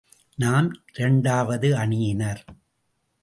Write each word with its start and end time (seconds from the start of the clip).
நாம் 0.35 0.69
இரண்டாவது 0.93 1.75
அணியினர். 1.75 2.45